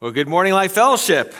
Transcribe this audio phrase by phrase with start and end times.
[0.00, 1.34] Well, good morning, Life Fellowship.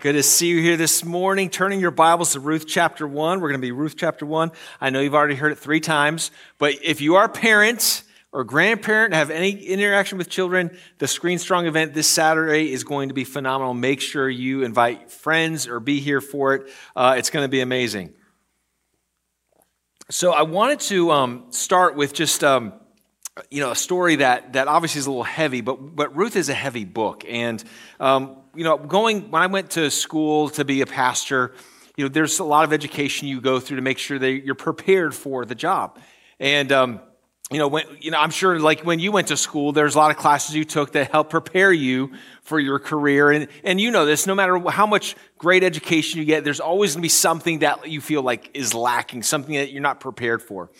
[0.00, 1.50] Good to see you here this morning.
[1.50, 3.40] Turning your Bibles to Ruth chapter 1.
[3.40, 4.52] We're going to be Ruth chapter 1.
[4.80, 9.12] I know you've already heard it three times, but if you are parents or grandparent,
[9.12, 13.24] have any interaction with children, the Screen Strong event this Saturday is going to be
[13.24, 13.74] phenomenal.
[13.74, 16.70] Make sure you invite friends or be here for it.
[16.94, 18.14] Uh, it's going to be amazing.
[20.10, 22.44] So I wanted to um, start with just.
[22.44, 22.79] Um,
[23.50, 26.48] you know, a story that, that obviously is a little heavy, but, but Ruth is
[26.48, 27.24] a heavy book.
[27.28, 27.62] And,
[27.98, 31.54] um, you know, going, when I went to school to be a pastor,
[31.96, 34.54] you know, there's a lot of education you go through to make sure that you're
[34.54, 35.98] prepared for the job.
[36.38, 37.00] And, um,
[37.50, 39.98] you know, when, you know, I'm sure like when you went to school, there's a
[39.98, 43.30] lot of classes you took that help prepare you for your career.
[43.30, 46.94] And, and you know this, no matter how much great education you get, there's always
[46.94, 50.42] going to be something that you feel like is lacking, something that you're not prepared
[50.42, 50.70] for.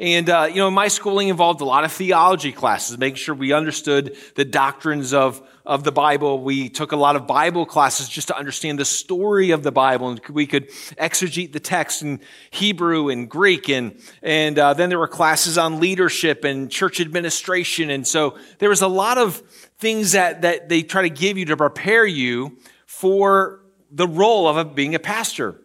[0.00, 3.52] And, uh, you know, my schooling involved a lot of theology classes, making sure we
[3.52, 6.40] understood the doctrines of, of the Bible.
[6.40, 10.10] We took a lot of Bible classes just to understand the story of the Bible,
[10.10, 10.68] and we could
[11.00, 13.68] exegete the text in Hebrew and Greek.
[13.68, 17.90] And, and uh, then there were classes on leadership and church administration.
[17.90, 19.38] And so there was a lot of
[19.78, 24.76] things that, that they try to give you to prepare you for the role of
[24.76, 25.60] being a pastor.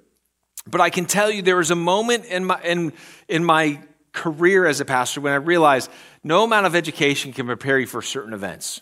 [0.65, 2.93] But I can tell you there was a moment in my, in,
[3.27, 3.79] in my
[4.13, 5.89] career as a pastor when I realized
[6.23, 8.81] no amount of education can prepare you for certain events.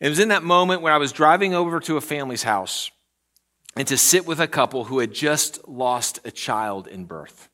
[0.00, 2.90] It was in that moment when I was driving over to a family's house
[3.76, 7.48] and to sit with a couple who had just lost a child in birth.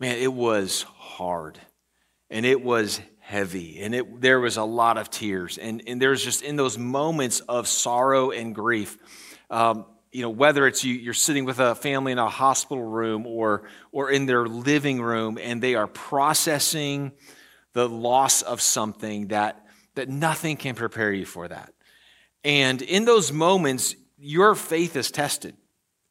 [0.00, 1.58] Man, it was hard
[2.30, 5.58] and it was heavy and it, there was a lot of tears.
[5.58, 8.96] And, and there's just in those moments of sorrow and grief,
[9.50, 13.26] um, you know, whether it's you, you're sitting with a family in a hospital room
[13.26, 17.12] or, or in their living room and they are processing
[17.74, 21.72] the loss of something that, that nothing can prepare you for that.
[22.44, 25.54] And in those moments, your faith is tested.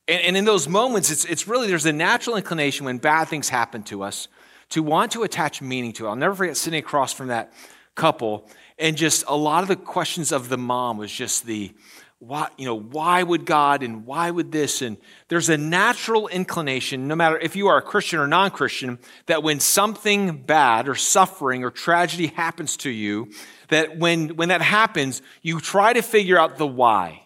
[0.07, 3.49] And, and in those moments, it's, it's really, there's a natural inclination when bad things
[3.49, 4.27] happen to us
[4.69, 6.09] to want to attach meaning to it.
[6.09, 7.51] I'll never forget sitting across from that
[7.95, 8.47] couple
[8.79, 11.73] and just a lot of the questions of the mom was just the,
[12.19, 14.81] why, you know, why would God and why would this?
[14.81, 14.97] And
[15.27, 18.97] there's a natural inclination, no matter if you are a Christian or non Christian,
[19.27, 23.31] that when something bad or suffering or tragedy happens to you,
[23.69, 27.21] that when, when that happens, you try to figure out the why,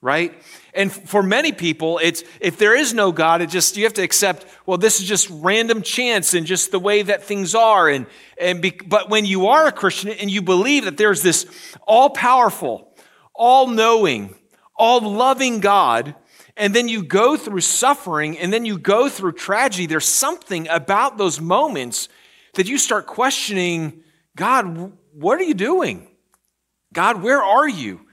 [0.00, 0.32] right?
[0.72, 4.02] And for many people, it's if there is no God, it just you have to
[4.02, 4.46] accept.
[4.64, 7.90] Well, this is just random chance and just the way that things are.
[7.90, 8.06] And
[8.38, 11.46] and be, but when you are a Christian and you believe that there's this
[11.86, 12.95] all powerful,
[13.36, 14.34] all knowing,
[14.76, 16.14] all loving God,
[16.56, 21.18] and then you go through suffering and then you go through tragedy, there's something about
[21.18, 22.08] those moments
[22.54, 24.02] that you start questioning
[24.34, 26.08] God, what are you doing?
[26.92, 28.05] God, where are you?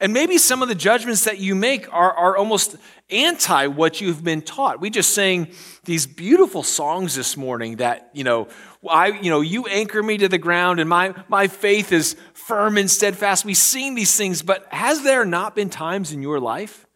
[0.00, 2.76] And maybe some of the judgments that you make are, are almost
[3.10, 4.80] anti what you've been taught.
[4.80, 5.48] We just sang
[5.84, 8.48] these beautiful songs this morning that, you know,
[8.88, 12.78] I, you know, you anchor me to the ground and my, my faith is firm
[12.78, 13.44] and steadfast.
[13.44, 16.86] We sing these things, but has there not been times in your life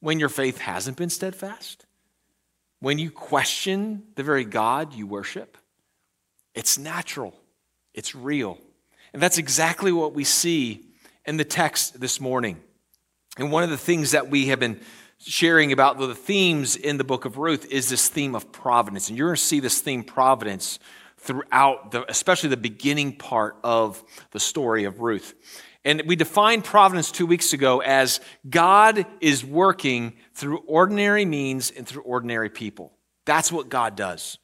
[0.00, 1.86] when your faith hasn't been steadfast?
[2.80, 5.56] When you question the very God you worship?
[6.52, 7.34] It's natural,
[7.94, 8.58] it's real.
[9.12, 10.83] And that's exactly what we see
[11.26, 12.60] in the text this morning.
[13.38, 14.80] And one of the things that we have been
[15.18, 19.08] sharing about the themes in the book of Ruth is this theme of providence.
[19.08, 20.78] And you're going to see this theme, providence,
[21.18, 24.02] throughout, the, especially the beginning part of
[24.32, 25.34] the story of Ruth.
[25.84, 31.86] And we defined providence two weeks ago as God is working through ordinary means and
[31.86, 32.92] through ordinary people.
[33.24, 34.38] That's what God does.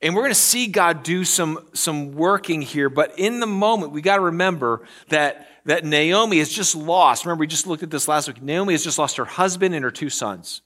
[0.00, 3.92] And we're going to see God do some, some working here, but in the moment,
[3.92, 7.24] we got to remember that, that Naomi has just lost.
[7.24, 8.42] Remember, we just looked at this last week.
[8.42, 10.62] Naomi has just lost her husband and her two sons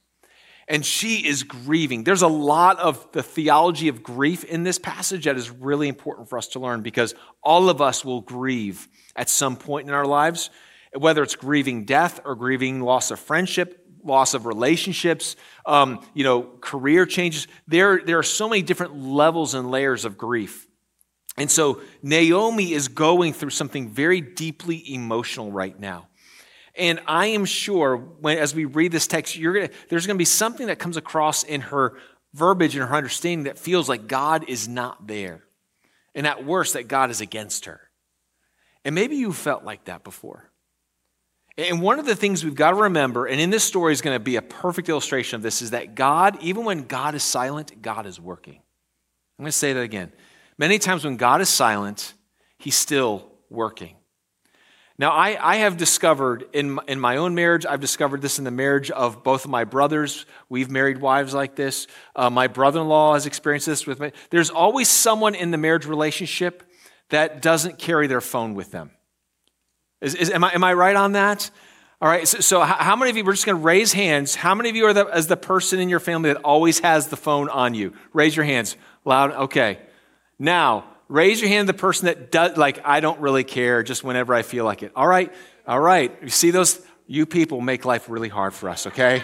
[0.69, 2.05] and she is grieving.
[2.05, 6.29] There's a lot of the theology of grief in this passage that is really important
[6.29, 10.07] for us to learn because all of us will grieve at some point in our
[10.07, 10.51] lives,
[10.97, 15.37] whether it's grieving death or grieving loss of friendship, loss of relationships,
[15.67, 17.49] um, you know, career changes.
[17.67, 20.67] There, there are so many different levels and layers of grief.
[21.37, 26.09] And so Naomi is going through something very deeply emotional right now.
[26.75, 30.25] And I am sure when, as we read this text, gonna, there's going to be
[30.25, 31.97] something that comes across in her
[32.35, 35.45] verbiage and her understanding that feels like God is not there.
[36.15, 37.81] And at worst, that God is against her.
[38.85, 40.51] And maybe you felt like that before.
[41.59, 44.15] And one of the things we've got to remember, and in this story is going
[44.15, 47.83] to be a perfect illustration of this, is that God, even when God is silent,
[47.83, 48.55] God is working.
[49.39, 50.13] I'm going to say that again.
[50.63, 52.15] Many times when God is silent,
[52.57, 53.97] He's still working.
[54.97, 58.53] Now, I, I have discovered in, in my own marriage, I've discovered this in the
[58.53, 60.25] marriage of both of my brothers.
[60.49, 61.89] We've married wives like this.
[62.15, 64.13] Uh, my brother in law has experienced this with me.
[64.31, 66.63] There's always someone in the marriage relationship
[67.09, 68.93] that doesn't carry their phone with them.
[70.01, 71.51] Is, is, am, I, am I right on that?
[72.01, 74.37] All right, so, so how many of you, we're just going to raise hands.
[74.37, 77.09] How many of you are the, as the person in your family that always has
[77.09, 77.95] the phone on you?
[78.13, 78.77] Raise your hands.
[79.05, 79.81] Loud, okay.
[80.43, 84.35] Now, raise your hand the person that does, like, I don't really care, just whenever
[84.35, 84.91] I feel like it.
[84.97, 85.33] All right,
[85.69, 86.13] all right.
[86.21, 86.85] You see those?
[87.07, 89.23] You people make life really hard for us, okay?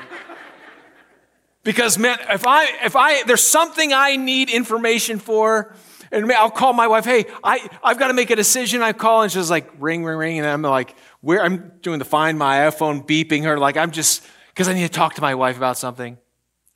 [1.64, 5.74] because, man, if I, if I, there's something I need information for,
[6.12, 8.80] and I'll call my wife, hey, I, I've got to make a decision.
[8.80, 10.38] I call, and she's like, ring, ring, ring.
[10.38, 11.42] And I'm like, where?
[11.42, 13.58] I'm doing the find my iPhone, beeping her.
[13.58, 16.16] Like, I'm just, because I need to talk to my wife about something.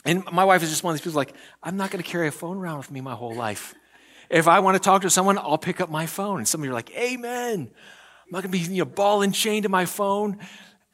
[0.05, 2.27] And my wife is just one of these people like, I'm not going to carry
[2.27, 3.77] a phone around with me my whole life.
[4.32, 6.38] If I want to talk to someone, I'll pick up my phone.
[6.38, 7.70] And some of you are like, Amen.
[7.70, 10.38] I'm not going to be you know, ball and chain to my phone.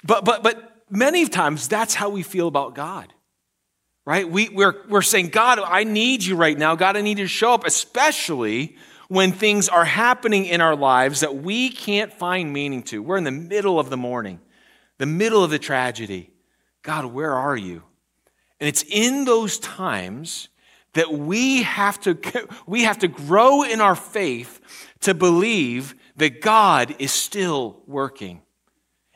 [0.05, 3.13] But, but, but many times that's how we feel about God
[4.09, 4.27] right?
[4.27, 6.77] We, we're, we're saying, God, I need you right now.
[6.77, 8.75] God, I need you to show up, especially
[9.09, 13.03] when things are happening in our lives that we can't find meaning to.
[13.03, 14.41] We're in the middle of the mourning,
[14.97, 16.31] the middle of the tragedy.
[16.81, 17.83] God, where are you?
[18.59, 20.49] And it's in those times
[20.99, 22.19] that we have to,
[22.67, 24.61] we have to grow in our faith
[24.99, 28.43] to believe that God is still working.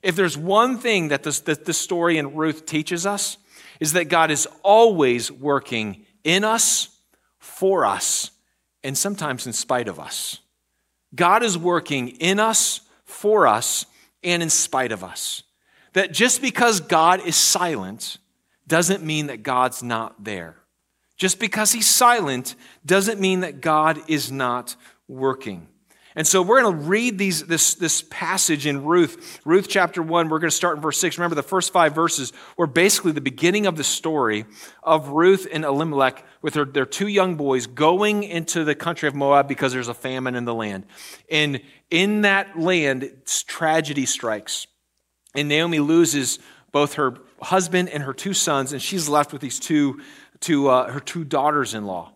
[0.00, 3.36] If there's one thing that this, that this story in Ruth teaches us,
[3.80, 6.88] is that God is always working in us,
[7.40, 8.30] for us,
[8.84, 10.38] and sometimes in spite of us.
[11.16, 13.86] God is working in us, for us,
[14.22, 15.42] and in spite of us.
[15.94, 18.18] That just because God is silent
[18.68, 20.61] doesn't mean that God's not there.
[21.22, 24.74] Just because he's silent doesn't mean that God is not
[25.06, 25.68] working.
[26.16, 30.28] And so we're going to read these, this, this passage in Ruth, Ruth chapter 1.
[30.28, 31.18] We're going to start in verse 6.
[31.18, 34.46] Remember, the first five verses were basically the beginning of the story
[34.82, 39.14] of Ruth and Elimelech with her, their two young boys going into the country of
[39.14, 40.86] Moab because there's a famine in the land.
[41.30, 43.12] And in that land,
[43.46, 44.66] tragedy strikes.
[45.36, 46.40] And Naomi loses
[46.72, 50.00] both her husband and her two sons, and she's left with these two,
[50.42, 52.12] two uh, her two daughters in law.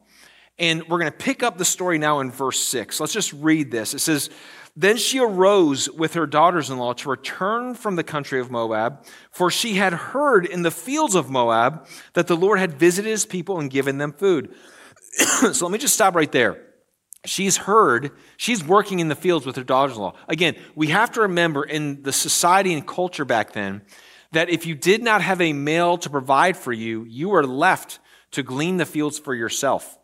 [0.58, 2.98] And we're going to pick up the story now in verse 6.
[2.98, 3.92] Let's just read this.
[3.92, 4.30] It says,
[4.74, 9.04] Then she arose with her daughters in law to return from the country of Moab,
[9.30, 13.26] for she had heard in the fields of Moab that the Lord had visited his
[13.26, 14.54] people and given them food.
[15.52, 16.62] so let me just stop right there.
[17.26, 20.14] She's heard, she's working in the fields with her daughters in law.
[20.28, 23.82] Again, we have to remember in the society and culture back then
[24.32, 27.98] that if you did not have a male to provide for you, you were left
[28.36, 29.98] to glean the fields for yourself.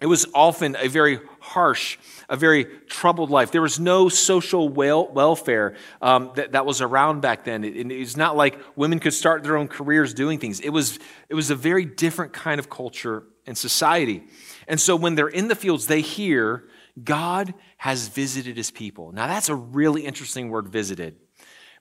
[0.00, 3.52] It was often a very harsh, a very troubled life.
[3.52, 7.62] There was no social wel- welfare um, that, that was around back then.
[7.62, 10.58] It, it's not like women could start their own careers doing things.
[10.58, 14.24] It was, it was a very different kind of culture and society.
[14.66, 16.64] And so when they're in the fields, they hear
[17.04, 19.12] God has visited his people.
[19.12, 21.14] Now, that's a really interesting word, visited.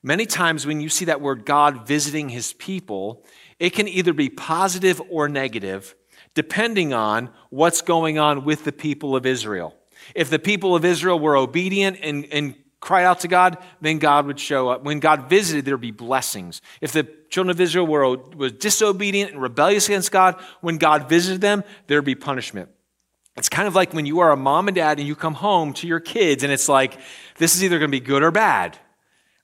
[0.04, 3.26] Many times when you see that word God visiting his people,
[3.60, 5.96] it can either be positive or negative
[6.34, 9.76] depending on what's going on with the people of Israel.
[10.16, 14.26] If the people of Israel were obedient and, and cried out to God, then God
[14.28, 14.84] would show up.
[14.84, 16.62] When God visited, there would be blessings.
[16.82, 21.42] If the children of Israel were, were disobedient and rebellious against God, when God visited
[21.42, 22.70] them, there would be punishment.
[23.36, 25.74] It's kind of like when you are a mom and dad and you come home
[25.74, 26.98] to your kids and it's like,
[27.38, 28.78] this is either going to be good or bad,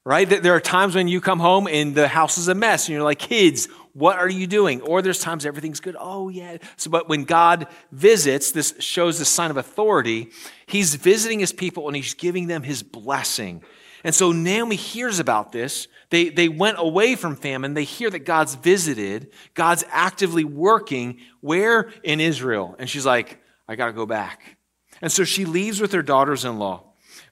[0.04, 0.30] right?
[0.30, 3.04] There are times when you come home and the house is a mess and you're
[3.04, 4.82] like, kids, what are you doing?
[4.82, 5.96] Or there's times everything's good.
[5.98, 6.58] Oh, yeah.
[6.76, 10.32] So, but when God visits, this shows the sign of authority.
[10.66, 13.64] He's visiting his people and he's giving them his blessing.
[14.04, 15.88] And so Naomi hears about this.
[16.10, 17.74] They, they went away from famine.
[17.74, 21.20] They hear that God's visited, God's actively working.
[21.40, 21.90] Where?
[22.04, 22.76] In Israel.
[22.78, 24.58] And she's like, I got to go back.
[25.02, 26.84] And so she leaves with her daughters in law.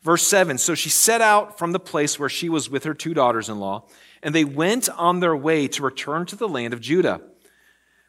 [0.02, 3.14] Verse 7 So she set out from the place where she was with her two
[3.14, 3.86] daughters in law
[4.24, 7.22] and they went on their way to return to the land of Judah.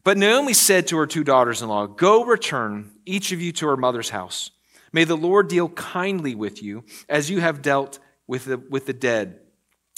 [0.04, 3.66] But Naomi said to her two daughters in law, Go return, each of you to
[3.66, 4.50] her mother's house.
[4.92, 8.92] May the Lord deal kindly with you, as you have dealt with the, with the
[8.92, 9.40] dead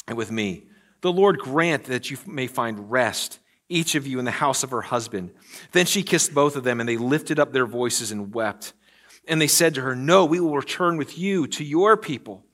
[0.08, 0.68] and with me.
[1.02, 4.70] The Lord grant that you may find rest, each of you in the house of
[4.70, 5.32] her husband.
[5.72, 8.72] Then she kissed both of them, and they lifted up their voices and wept.
[9.28, 12.45] And they said to her, No, we will return with you to your people.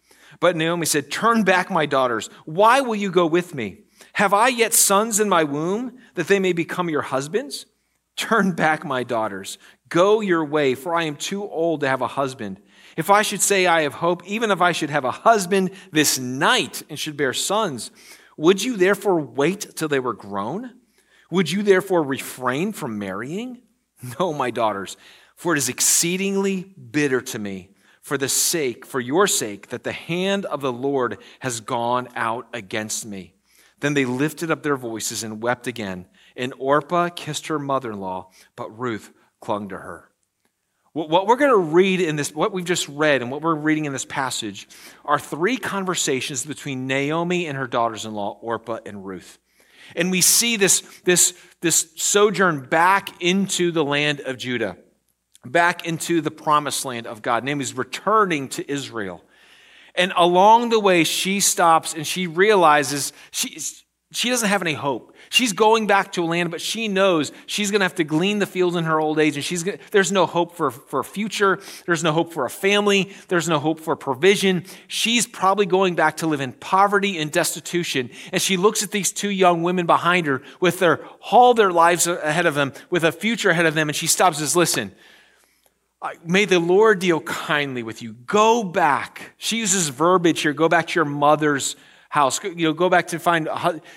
[0.43, 2.29] But Naomi said, Turn back, my daughters.
[2.47, 3.83] Why will you go with me?
[4.15, 7.65] Have I yet sons in my womb that they may become your husbands?
[8.17, 9.57] Turn back, my daughters.
[9.89, 12.61] Go your way, for I am too old to have a husband.
[12.97, 16.19] If I should say I have hope, even if I should have a husband this
[16.19, 17.93] night and should bear sons,
[18.37, 20.73] would you therefore wait till they were grown?
[21.31, 23.63] Would you therefore refrain from marrying?
[24.19, 24.97] No, my daughters,
[25.37, 27.72] for it is exceedingly bitter to me
[28.02, 32.47] for the sake, for your sake, that the hand of the Lord has gone out
[32.52, 33.35] against me.
[33.80, 36.06] Then they lifted up their voices and wept again.
[36.37, 40.09] And Orpah kissed her mother in law, but Ruth clung to her.
[40.94, 43.87] What we're going to read in this, what we've just read and what we're reading
[43.87, 44.68] in this passage
[45.06, 49.38] are three conversations between Naomi and her daughters in law, Orpah and Ruth.
[49.97, 54.76] And we see this, this, this sojourn back into the land of Judah,
[55.45, 57.45] back into the promised land of God.
[57.45, 59.23] Naomi's returning to Israel.
[59.95, 63.59] And along the way, she stops and she realizes she,
[64.13, 65.15] she doesn't have any hope.
[65.31, 68.39] She's going back to a land, but she knows she's going to have to glean
[68.39, 71.05] the fields in her old age, and she's gonna, there's no hope for, for a
[71.05, 71.59] future.
[71.87, 73.13] There's no hope for a family.
[73.29, 74.65] There's no hope for provision.
[74.89, 78.11] She's probably going back to live in poverty and destitution.
[78.33, 82.07] And she looks at these two young women behind her with their all their lives
[82.07, 84.93] ahead of them, with a future ahead of them, and she stops and says, Listen,
[86.02, 88.12] Uh, may the Lord deal kindly with you.
[88.12, 89.35] Go back.
[89.37, 90.52] She uses verbiage here.
[90.52, 91.76] Go back to your mother's
[92.09, 92.42] house.
[92.42, 93.49] You know, go back to find.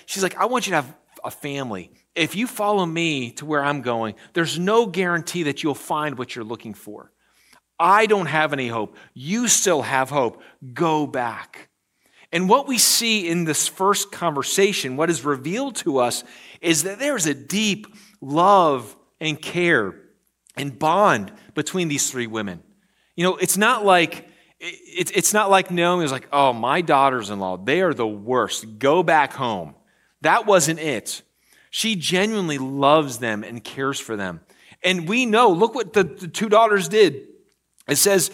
[0.06, 1.92] She's like, I want you to have a family.
[2.14, 6.36] If you follow me to where I'm going, there's no guarantee that you'll find what
[6.36, 7.12] you're looking for.
[7.80, 8.96] I don't have any hope.
[9.16, 10.44] You still have hope.
[10.74, 11.70] Go back.
[12.32, 16.24] And what we see in this first conversation, what is revealed to us,
[16.62, 17.88] is that there's a deep
[18.22, 19.96] love and care
[20.58, 22.62] and bond between these three women.
[23.16, 27.40] You know, it's not like it's not like Naomi was like, oh, my daughters in
[27.40, 28.80] law, they are the worst.
[28.80, 29.76] Go back home.
[30.22, 31.22] That wasn't it.
[31.70, 34.42] She genuinely loves them and cares for them.
[34.82, 37.28] And we know, look what the, the two daughters did.
[37.88, 38.32] It says,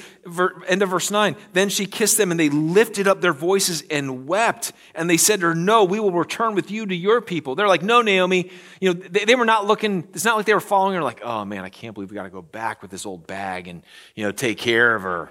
[0.68, 4.26] end of verse 9, then she kissed them and they lifted up their voices and
[4.26, 4.72] wept.
[4.96, 7.56] And they said to her, No, we will return with you to your people.
[7.56, 8.50] They're like, No, Naomi.
[8.80, 11.20] You know, they, they were not looking, it's not like they were following her, like,
[11.22, 13.84] Oh man, I can't believe we got to go back with this old bag and,
[14.16, 15.30] you know, take care of her.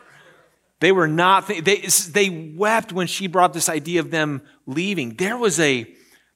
[0.81, 5.15] They were not, they, they wept when she brought this idea of them leaving.
[5.15, 5.87] There was a,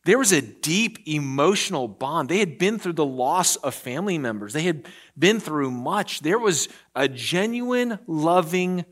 [0.05, 2.29] there was a deep emotional bond.
[2.29, 4.87] They had been through the loss of family members, they had
[5.19, 6.21] been through much.
[6.21, 8.85] There was a genuine, loving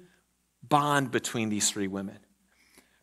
[0.62, 2.18] bond between these three women.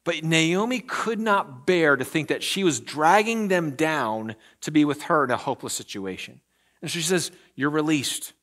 [0.04, 4.86] But Naomi could not bear to think that she was dragging them down to be
[4.86, 6.42] with her in a hopeless situation.
[6.82, 8.34] And she says, You're released.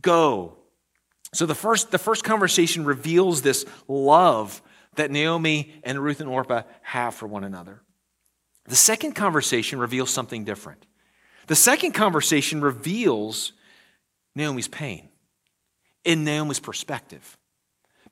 [0.00, 0.56] Go.
[1.32, 4.62] So the first, the first conversation reveals this love
[4.96, 7.82] that Naomi and Ruth and Orpah have for one another.
[8.68, 10.86] The second conversation reveals something different.
[11.46, 13.52] The second conversation reveals
[14.34, 15.08] Naomi's pain
[16.04, 17.36] in Naomi's perspective.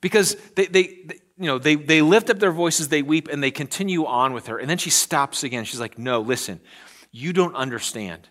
[0.01, 3.41] Because they, they, they, you know, they, they lift up their voices, they weep, and
[3.41, 4.57] they continue on with her.
[4.57, 5.63] And then she stops again.
[5.63, 6.59] She's like, No, listen,
[7.11, 8.27] you don't understand.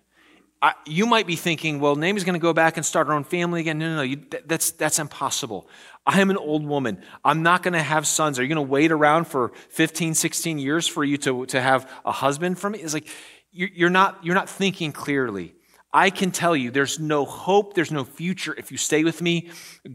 [0.63, 3.25] I, you might be thinking, well, Naomi's going to go back and start her own
[3.25, 3.79] family again.
[3.79, 5.69] No, no, no, you, that's, that's impossible.
[6.07, 7.03] I am an old woman.
[7.25, 8.39] I'm not going to have sons.
[8.39, 11.91] Are you going to wait around for 15, 16 years for you to, to have
[12.05, 12.79] a husband for me?
[12.79, 13.09] It's like,
[13.53, 15.55] you're not, you're not thinking clearly.
[15.93, 19.51] I can tell you there's no hope, there's no future if you stay with me.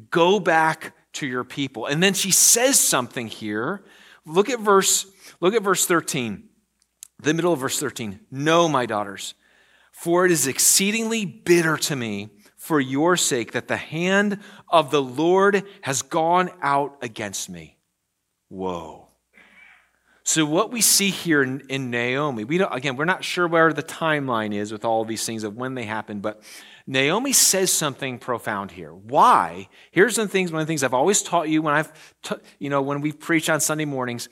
[0.09, 1.85] Go back to your people.
[1.85, 3.83] And then she says something here.
[4.25, 5.05] Look at verse,
[5.39, 6.49] look at verse 13.
[7.19, 8.19] The middle of verse 13.
[8.31, 9.35] No, my daughters,
[10.01, 14.99] for it is exceedingly bitter to me for your sake that the hand of the
[15.01, 17.77] Lord has gone out against me.
[18.49, 19.09] Whoa.
[20.23, 23.71] So, what we see here in, in Naomi, we don't, again, we're not sure where
[23.73, 26.41] the timeline is with all these things of when they happened, but
[26.87, 28.95] Naomi says something profound here.
[28.95, 29.69] Why?
[29.91, 32.71] Here's the things, one of the things I've always taught you when I've, t- you
[32.71, 34.29] know, when we preach on Sunday mornings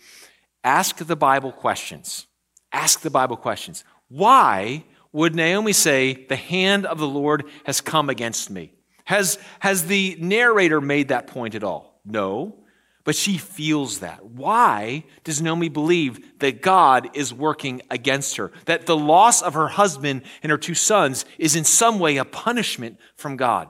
[0.64, 2.26] ask the Bible questions.
[2.72, 3.84] Ask the Bible questions.
[4.08, 8.74] Why would Naomi say, The hand of the Lord has come against me?
[9.06, 12.00] Has, has the narrator made that point at all?
[12.06, 12.60] No,
[13.04, 14.24] but she feels that.
[14.24, 18.52] Why does Naomi believe that God is working against her?
[18.66, 22.24] That the loss of her husband and her two sons is in some way a
[22.26, 23.70] punishment from God?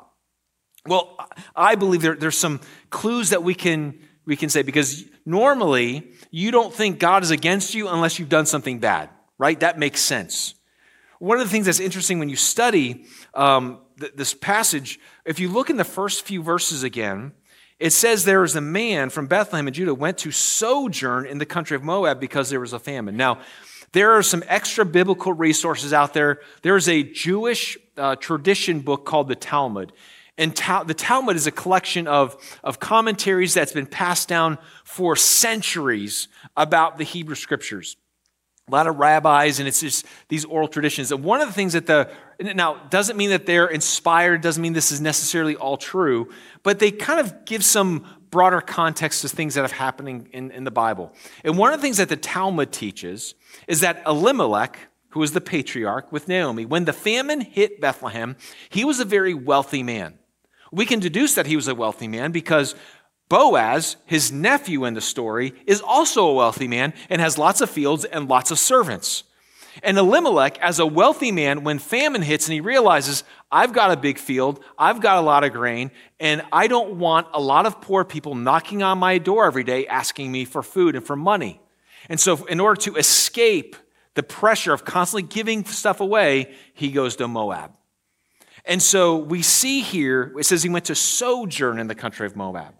[0.85, 1.17] Well,
[1.55, 6.51] I believe there, there's some clues that we can, we can say because normally you
[6.51, 9.57] don't think God is against you unless you've done something bad, right?
[9.59, 10.55] That makes sense.
[11.19, 15.49] One of the things that's interesting when you study um, th- this passage, if you
[15.49, 17.33] look in the first few verses again,
[17.77, 21.45] it says there was a man from Bethlehem in Judah went to sojourn in the
[21.45, 23.15] country of Moab because there was a famine.
[23.17, 23.39] Now,
[23.91, 26.41] there are some extra biblical resources out there.
[26.61, 29.91] There is a Jewish uh, tradition book called the Talmud.
[30.37, 35.15] And ta- the Talmud is a collection of, of commentaries that's been passed down for
[35.15, 37.97] centuries about the Hebrew scriptures.
[38.69, 41.11] A lot of rabbis, and it's just these oral traditions.
[41.11, 42.09] And one of the things that the,
[42.39, 46.29] now, doesn't mean that they're inspired, doesn't mean this is necessarily all true,
[46.61, 50.65] but they kind of give some broader context to things that are happening in, in
[50.65, 51.11] the Bible.
[51.43, 53.33] And one of the things that the Talmud teaches
[53.67, 54.77] is that Elimelech,
[55.09, 58.35] who was the patriarch with Naomi, when the famine hit Bethlehem,
[58.69, 60.19] he was a very wealthy man.
[60.71, 62.75] We can deduce that he was a wealthy man because
[63.29, 67.69] Boaz, his nephew in the story, is also a wealthy man and has lots of
[67.69, 69.23] fields and lots of servants.
[69.83, 73.97] And Elimelech, as a wealthy man, when famine hits and he realizes, I've got a
[73.97, 77.79] big field, I've got a lot of grain, and I don't want a lot of
[77.79, 81.61] poor people knocking on my door every day asking me for food and for money.
[82.09, 83.75] And so, in order to escape
[84.15, 87.71] the pressure of constantly giving stuff away, he goes to Moab.
[88.65, 92.35] And so we see here, it says he went to sojourn in the country of
[92.35, 92.73] Moab.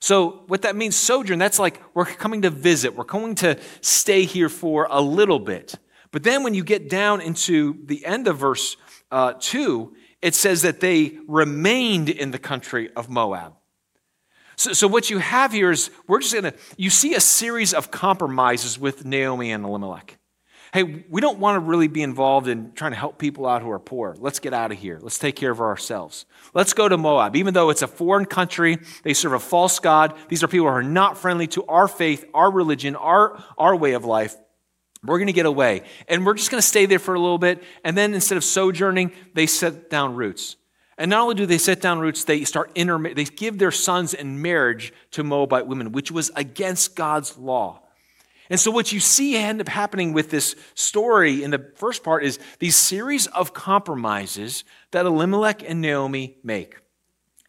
[0.00, 4.24] So, what that means, sojourn, that's like we're coming to visit, we're going to stay
[4.24, 5.74] here for a little bit.
[6.10, 8.76] But then when you get down into the end of verse
[9.10, 13.54] uh, 2, it says that they remained in the country of Moab.
[14.56, 17.72] So, so what you have here is we're just going to, you see a series
[17.72, 20.18] of compromises with Naomi and Elimelech
[20.72, 23.70] hey, we don't want to really be involved in trying to help people out who
[23.70, 24.16] are poor.
[24.18, 24.98] Let's get out of here.
[25.02, 26.26] Let's take care of ourselves.
[26.54, 27.34] Let's go to Moab.
[27.36, 30.14] Even though it's a foreign country, they serve a false God.
[30.28, 33.92] These are people who are not friendly to our faith, our religion, our, our way
[33.92, 34.36] of life.
[35.04, 35.82] We're going to get away.
[36.08, 37.62] And we're just going to stay there for a little bit.
[37.84, 40.56] And then instead of sojourning, they set down roots.
[40.98, 44.12] And not only do they set down roots, they start inter- they give their sons
[44.12, 47.80] in marriage to Moabite women, which was against God's law.
[48.50, 52.24] And so, what you see end up happening with this story in the first part
[52.24, 56.76] is these series of compromises that Elimelech and Naomi make.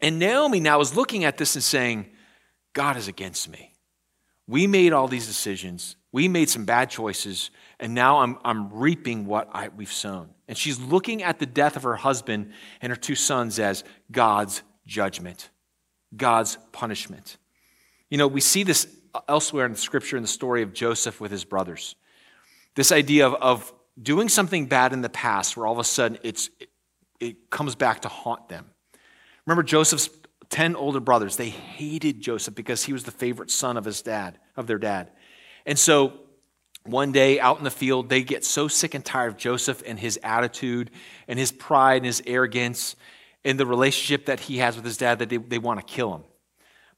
[0.00, 2.06] And Naomi now is looking at this and saying,
[2.72, 3.72] God is against me.
[4.46, 9.26] We made all these decisions, we made some bad choices, and now I'm, I'm reaping
[9.26, 10.30] what I, we've sown.
[10.46, 14.62] And she's looking at the death of her husband and her two sons as God's
[14.86, 15.50] judgment,
[16.16, 17.38] God's punishment.
[18.10, 18.86] You know, we see this
[19.28, 21.94] elsewhere in the scripture in the story of Joseph with his brothers.
[22.74, 26.18] This idea of, of doing something bad in the past where all of a sudden
[26.22, 26.70] it's, it,
[27.20, 28.66] it comes back to haunt them.
[29.46, 30.08] Remember Joseph's
[30.50, 34.38] 10 older brothers, they hated Joseph because he was the favorite son of his dad,
[34.56, 35.10] of their dad.
[35.66, 36.12] And so
[36.84, 39.98] one day out in the field, they get so sick and tired of Joseph and
[39.98, 40.90] his attitude
[41.28, 42.96] and his pride and his arrogance
[43.44, 46.14] and the relationship that he has with his dad that they, they want to kill
[46.14, 46.22] him.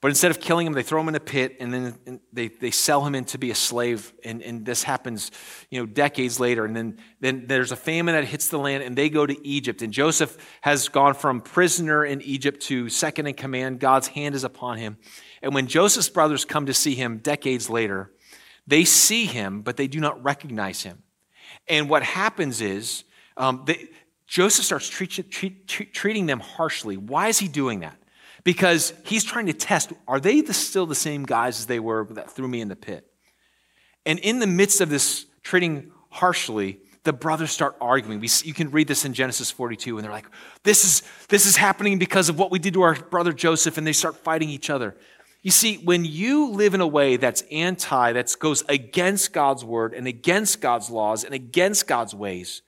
[0.05, 2.71] But instead of killing him, they throw him in a pit and then they, they
[2.71, 4.13] sell him in to be a slave.
[4.23, 5.31] And, and this happens,
[5.71, 6.67] you know, decades later.
[6.67, 9.81] And then, then there's a famine that hits the land and they go to Egypt.
[9.81, 13.81] And Joseph has gone from prisoner in Egypt to second in command.
[13.81, 14.99] God's hand is upon him.
[15.41, 18.11] And when Joseph's brothers come to see him decades later,
[18.67, 21.03] they see him, but they do not recognize him.
[21.67, 23.05] And what happens is
[23.39, 23.89] um, they,
[24.27, 26.99] Joseph starts treat, treat, treat, treating them harshly.
[26.99, 27.97] Why is he doing that?
[28.45, 32.07] Because he's trying to test are they the, still the same guys as they were
[32.11, 33.07] that threw me in the pit?
[34.07, 38.21] And in the midst of this treating harshly, the brothers start arguing.
[38.21, 40.27] We, you can read this in Genesis 42, and they're like,
[40.63, 43.87] this is, this is happening because of what we did to our brother Joseph, and
[43.87, 44.97] they start fighting each other.
[45.43, 49.93] You see, when you live in a way that's anti, that goes against God's word
[49.93, 52.63] and against God's laws and against God's ways,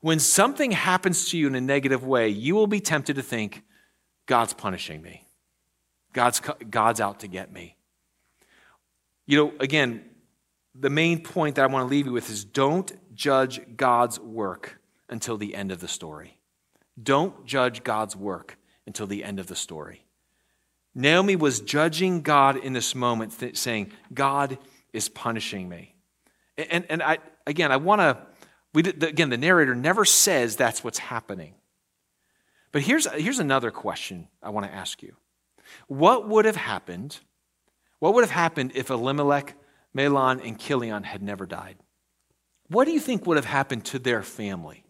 [0.00, 3.64] when something happens to you in a negative way, you will be tempted to think,
[4.26, 5.26] God's punishing me.
[6.12, 7.76] God's, God's out to get me.
[9.26, 10.04] You know, again,
[10.74, 14.78] the main point that I want to leave you with is don't judge God's work
[15.08, 16.38] until the end of the story.
[17.00, 18.56] Don't judge God's work
[18.86, 20.04] until the end of the story.
[20.94, 24.58] Naomi was judging God in this moment, th- saying, God
[24.92, 25.94] is punishing me.
[26.56, 31.54] And, and I, again, I want to, again, the narrator never says that's what's happening.
[32.74, 35.14] But here's, here's another question I want to ask you.
[35.86, 37.20] What would have happened?
[38.00, 39.54] What would have happened if Elimelech,
[39.96, 41.76] Mahlon, and Chilion had never died?
[42.66, 44.82] What do you think would have happened to their family?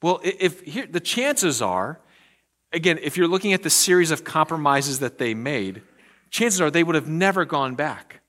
[0.00, 2.00] Well, if here, the chances are,
[2.72, 5.82] again, if you're looking at the series of compromises that they made,
[6.30, 8.22] chances are they would have never gone back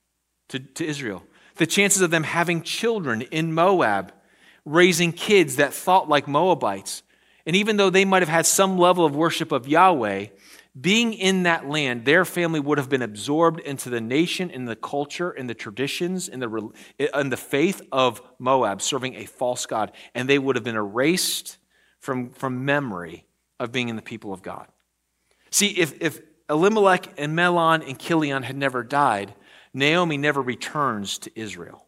[0.50, 1.24] to, to Israel.
[1.56, 4.12] The chances of them having children in Moab,
[4.66, 7.04] raising kids that thought like Moabites,
[7.46, 10.28] and even though they might have had some level of worship of Yahweh,
[10.80, 14.76] being in that land, their family would have been absorbed into the nation, in the
[14.76, 16.70] culture, in the traditions, in the,
[17.14, 19.92] in the faith of Moab, serving a false God.
[20.16, 21.58] And they would have been erased
[22.00, 23.26] from, from memory
[23.60, 24.68] of being in the people of God.
[25.50, 29.34] See, if, if Elimelech and Mahlon and Chilion had never died,
[29.74, 31.86] Naomi never returns to Israel.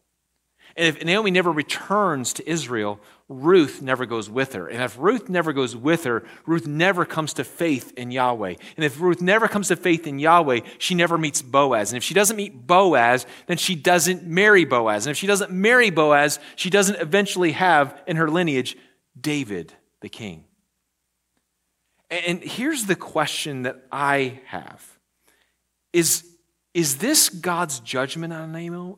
[0.76, 4.68] And if Naomi never returns to Israel, Ruth never goes with her.
[4.68, 8.56] And if Ruth never goes with her, Ruth never comes to faith in Yahweh.
[8.76, 11.92] And if Ruth never comes to faith in Yahweh, she never meets Boaz.
[11.92, 15.06] And if she doesn't meet Boaz, then she doesn't marry Boaz.
[15.06, 18.78] And if she doesn't marry Boaz, she doesn't eventually have in her lineage
[19.20, 20.44] David, the king.
[22.10, 24.86] And here's the question that I have
[25.94, 26.26] Is,
[26.74, 28.52] is this God's judgment on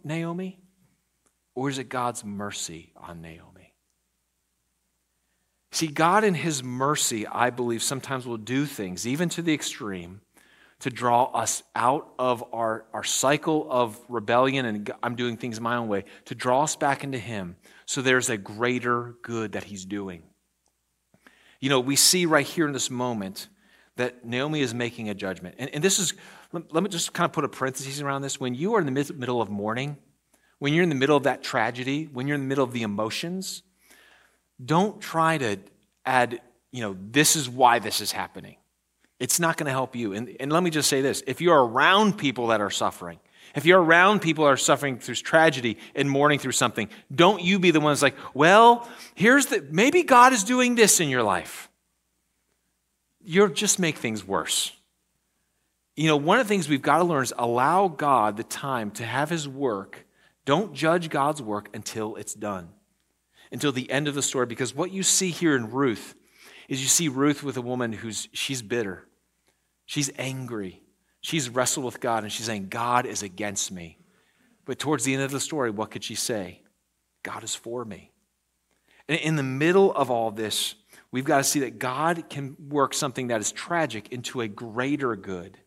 [0.04, 0.60] Naomi?
[1.54, 3.55] Or is it God's mercy on Naomi?
[5.76, 10.22] See, God in His mercy, I believe, sometimes will do things, even to the extreme,
[10.80, 15.76] to draw us out of our, our cycle of rebellion and I'm doing things my
[15.76, 19.84] own way, to draw us back into Him so there's a greater good that He's
[19.84, 20.24] doing.
[21.60, 23.50] You know, we see right here in this moment
[23.98, 25.56] that Naomi is making a judgment.
[25.60, 26.14] And, and this is,
[26.54, 28.40] let, me just kind of put a parenthesis around this.
[28.40, 29.98] When you are in the mid, middle of mourning,
[30.60, 32.84] when you're in the middle of that tragedy, when you're in the middle of the
[32.84, 33.64] emotions,
[34.64, 35.58] don't try to
[36.06, 36.42] add,
[36.72, 38.58] you know, this is why this is happening.
[39.20, 40.14] It's not going to help you.
[40.14, 43.20] And, and let me just say this if you're around people that are suffering,
[43.56, 47.58] if you're around people that are suffering through tragedy and mourning through something, don't you
[47.60, 51.70] be the ones like, well, here's the, maybe God is doing this in your life.
[53.24, 54.72] You'll just make things worse.
[55.96, 58.92] You know, one of the things we've got to learn is allow God the time
[58.92, 60.06] to have his work.
[60.44, 62.70] Don't judge God's work until it's done,
[63.52, 64.46] until the end of the story.
[64.46, 66.16] Because what you see here in Ruth
[66.68, 69.08] is you see Ruth with a woman who's, she's bitter,
[69.86, 70.82] she's angry,
[71.26, 73.98] She's wrestled with God and she's saying, God is against me.
[74.64, 76.62] But towards the end of the story, what could she say?
[77.24, 78.12] God is for me.
[79.08, 80.76] And in the middle of all this,
[81.10, 85.16] we've got to see that God can work something that is tragic into a greater
[85.16, 85.58] good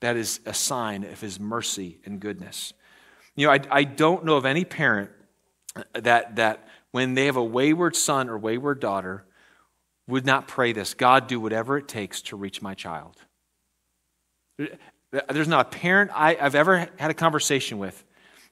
[0.00, 2.74] that is a sign of his mercy and goodness.
[3.36, 5.08] You know, I, I don't know of any parent
[5.94, 9.24] that, that when they have a wayward son or wayward daughter
[10.08, 13.16] would not pray this God, do whatever it takes to reach my child.
[14.58, 18.04] There's not a parent I, have ever had a conversation with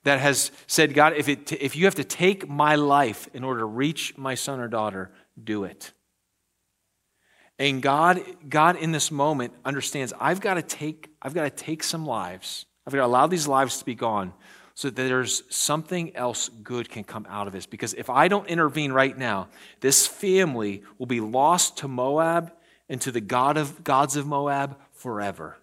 [0.05, 3.61] that has said, God, if, it, if you have to take my life in order
[3.61, 5.11] to reach my son or daughter,
[5.43, 5.93] do it.
[7.59, 11.83] And God, God in this moment understands I've got to take, I've got to take
[11.83, 12.67] some lives.
[12.87, 14.33] I've got to allow these lives to be gone
[14.79, 17.67] so that there's something else good can come out of this.
[17.67, 19.49] Because if I don't intervene right now,
[19.81, 22.53] this family will be lost to Moab
[22.89, 25.59] and to the God of gods of Moab forever.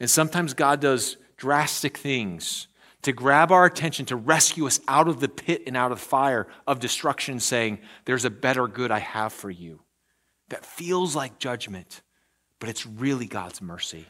[0.00, 2.68] And sometimes God does drastic things
[3.02, 6.04] to grab our attention, to rescue us out of the pit and out of the
[6.06, 9.82] fire of destruction, saying, There's a better good I have for you.
[10.48, 12.00] That feels like judgment,
[12.60, 14.06] but it's really God's mercy.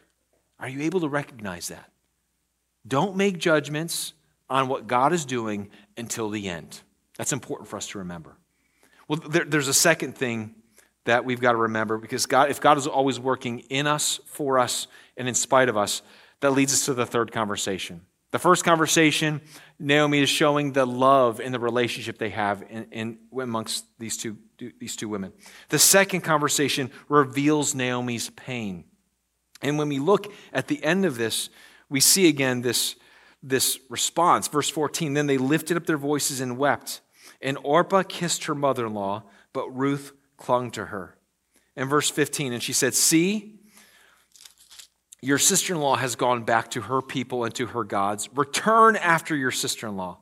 [0.61, 1.90] Are you able to recognize that?
[2.87, 4.12] Don't make judgments
[4.49, 6.81] on what God is doing until the end.
[7.16, 8.37] That's important for us to remember.
[9.09, 10.55] Well, there, there's a second thing
[11.05, 14.59] that we've got to remember because God, if God is always working in us, for
[14.59, 16.03] us, and in spite of us,
[16.40, 18.03] that leads us to the third conversation.
[18.33, 19.40] The first conversation,
[19.79, 24.37] Naomi is showing the love in the relationship they have in, in, amongst these two,
[24.79, 25.33] these two women.
[25.68, 28.85] The second conversation reveals Naomi's pain.
[29.62, 31.49] And when we look at the end of this,
[31.88, 32.96] we see again this,
[33.42, 34.49] this response.
[34.49, 37.01] Verse 14 Then they lifted up their voices and wept.
[37.40, 41.16] And Orpah kissed her mother in law, but Ruth clung to her.
[41.77, 43.61] In verse 15, and she said, See,
[45.20, 48.29] your sister in law has gone back to her people and to her gods.
[48.35, 50.18] Return after your sister in law.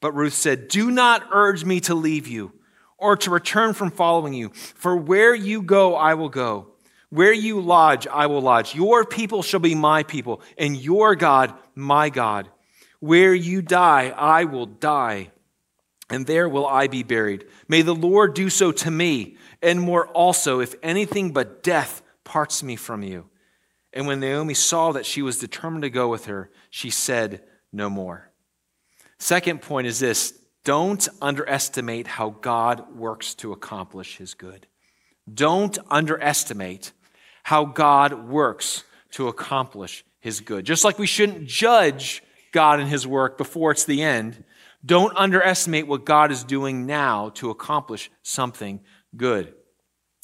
[0.00, 2.52] But Ruth said, Do not urge me to leave you
[2.98, 6.73] or to return from following you, for where you go, I will go.
[7.14, 8.74] Where you lodge, I will lodge.
[8.74, 12.48] Your people shall be my people, and your God, my God.
[12.98, 15.30] Where you die, I will die,
[16.10, 17.46] and there will I be buried.
[17.68, 22.64] May the Lord do so to me, and more also, if anything but death parts
[22.64, 23.30] me from you.
[23.92, 27.88] And when Naomi saw that she was determined to go with her, she said no
[27.88, 28.32] more.
[29.20, 34.66] Second point is this don't underestimate how God works to accomplish his good.
[35.32, 36.90] Don't underestimate
[37.44, 40.66] how God works to accomplish his good.
[40.66, 44.42] Just like we shouldn't judge God and his work before it's the end,
[44.84, 48.80] don't underestimate what God is doing now to accomplish something
[49.16, 49.54] good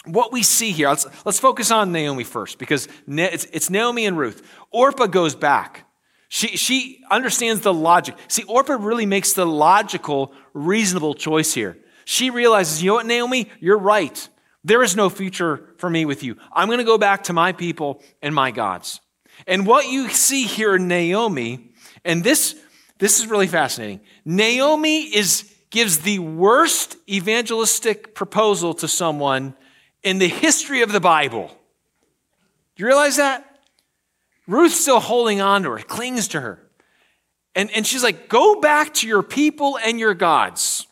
[0.05, 4.17] what we see here, let's, let's focus on Naomi first because it's, it's Naomi and
[4.17, 4.43] Ruth.
[4.71, 5.87] Orpah goes back.
[6.29, 8.15] She, she understands the logic.
[8.29, 11.77] See, Orpah really makes the logical, reasonable choice here.
[12.05, 14.29] She realizes, you know what, Naomi, you're right.
[14.63, 16.37] There is no future for me with you.
[16.53, 19.01] I'm going to go back to my people and my gods.
[19.47, 21.73] And what you see here in Naomi,
[22.05, 22.57] and this,
[22.99, 24.01] this is really fascinating.
[24.25, 29.55] Naomi is, gives the worst evangelistic proposal to someone
[30.03, 31.49] in the history of the Bible.
[32.77, 33.47] Do you realize that?
[34.47, 36.71] Ruth's still holding on to her, clings to her.
[37.55, 40.87] And, and she's like, Go back to your people and your gods.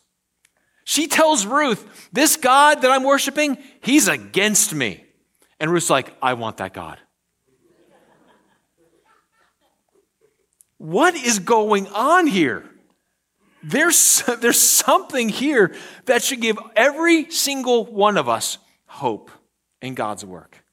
[0.89, 5.03] She tells Ruth, This God that I'm worshiping, he's against me.
[5.59, 6.97] And Ruth's like, I want that God.
[10.79, 12.67] What is going on here?
[13.61, 15.75] There's, there's something here
[16.05, 19.29] that should give every single one of us hope
[19.83, 20.63] in God's work.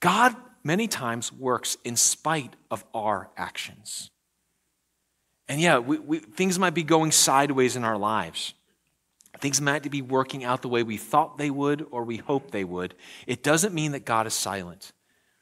[0.00, 4.10] God many times works in spite of our actions.
[5.48, 8.52] And yeah, we, we, things might be going sideways in our lives.
[9.42, 12.62] Things might be working out the way we thought they would or we hoped they
[12.62, 12.94] would.
[13.26, 14.92] It doesn't mean that God is silent.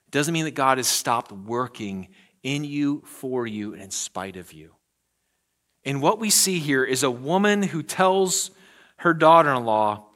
[0.07, 2.09] It doesn't mean that God has stopped working
[2.43, 4.75] in you, for you, and in spite of you.
[5.85, 8.51] And what we see here is a woman who tells
[8.97, 10.07] her daughter in law,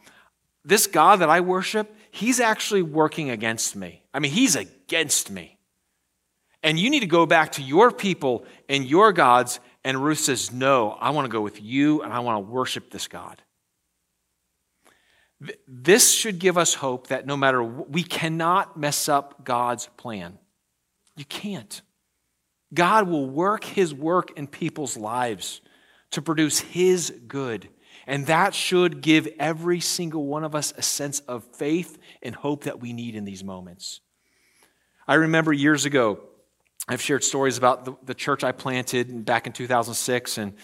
[0.64, 4.03] This God that I worship, he's actually working against me.
[4.14, 5.59] I mean, he's against me.
[6.62, 9.61] And you need to go back to your people and your gods.
[9.85, 12.90] And Ruth says, No, I want to go with you and I want to worship
[12.90, 13.42] this God.
[15.66, 20.38] This should give us hope that no matter we cannot mess up God's plan.
[21.16, 21.83] You can't.
[22.73, 25.61] God will work his work in people's lives
[26.12, 27.68] to produce his good.
[28.07, 32.64] And that should give every single one of us a sense of faith and hope
[32.64, 34.01] that we need in these moments.
[35.07, 36.20] I remember years ago,
[36.88, 40.55] I've shared stories about the, the church I planted back in 2006, and,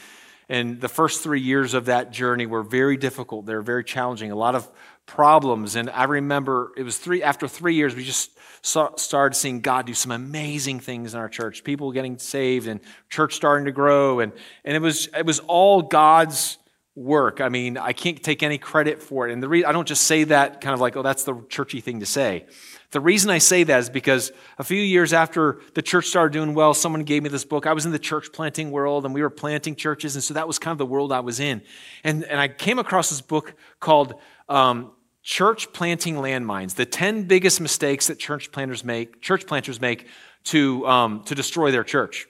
[0.51, 3.47] and the first three years of that journey were very difficult.
[3.47, 4.69] They were very challenging, a lot of
[5.07, 5.77] problems.
[5.77, 9.87] And I remember it was three, after three years, we just saw, started seeing God
[9.87, 11.63] do some amazing things in our church.
[11.63, 14.19] People getting saved and church starting to grow.
[14.19, 14.33] And,
[14.65, 16.59] and it, was, it was all God's
[16.97, 17.41] work.
[17.41, 19.33] I mean, I can't take any credit for it.
[19.33, 21.81] And the re- I don't just say that kind of like, oh, that's the churchy
[21.81, 22.47] thing to say.
[22.91, 26.55] The reason I say that is because a few years after the church started doing
[26.55, 27.67] well, someone gave me this book.
[27.67, 30.17] I was in the church planting world and we were planting churches.
[30.17, 31.63] And so that was kind of the world I was in.
[32.03, 34.15] And, and I came across this book called
[34.49, 34.91] um,
[35.23, 40.09] Church Planting Landmines The 10 Biggest Mistakes That Church Planters Make, church planters make
[40.45, 42.27] to, um, to destroy their church.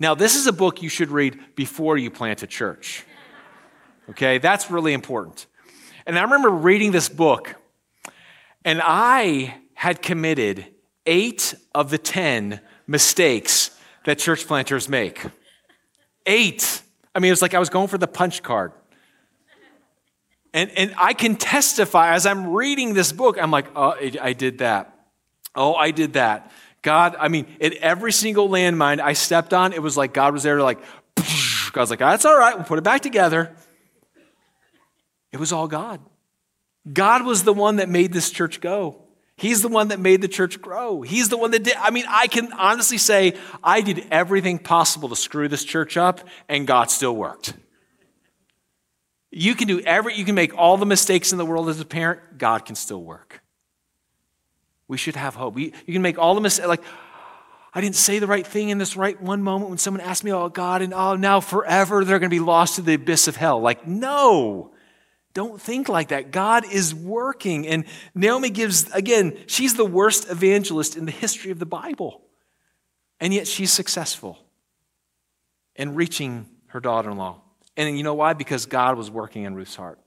[0.00, 3.04] Now, this is a book you should read before you plant a church.
[4.10, 5.46] Okay, that's really important.
[6.06, 7.54] And I remember reading this book,
[8.64, 10.66] and I had committed
[11.06, 13.70] eight of the 10 mistakes
[14.04, 15.24] that church planters make.
[16.26, 16.82] Eight.
[17.14, 18.72] I mean, it was like I was going for the punch card.
[20.54, 24.58] And, and I can testify as I'm reading this book, I'm like, oh, I did
[24.58, 24.94] that.
[25.54, 26.50] Oh, I did that.
[26.82, 30.42] God, I mean, at every single landmine I stepped on, it was like God was
[30.42, 30.80] there to like,
[31.72, 33.54] God's like, that's all right, we'll put it back together.
[35.30, 36.00] It was all God.
[36.90, 38.98] God was the one that made this church go.
[39.36, 41.02] He's the one that made the church grow.
[41.02, 41.74] He's the one that did.
[41.76, 46.20] I mean, I can honestly say I did everything possible to screw this church up,
[46.48, 47.54] and God still worked.
[49.30, 51.84] You can do every, you can make all the mistakes in the world as a
[51.84, 53.42] parent, God can still work.
[54.88, 55.54] We should have hope.
[55.54, 56.82] We, you can make all the mistakes, like,
[57.74, 60.32] I didn't say the right thing in this right one moment when someone asked me,
[60.32, 63.36] oh, God, and oh, now forever they're going to be lost to the abyss of
[63.36, 63.60] hell.
[63.60, 64.72] Like, no.
[65.34, 66.30] Don't think like that.
[66.30, 67.66] God is working.
[67.66, 72.22] And Naomi gives, again, she's the worst evangelist in the history of the Bible.
[73.20, 74.38] And yet she's successful
[75.74, 77.40] in reaching her daughter in law.
[77.76, 78.34] And you know why?
[78.34, 79.98] Because God was working in Ruth's heart.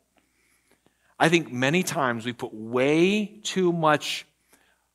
[1.17, 4.25] I think many times we put way too much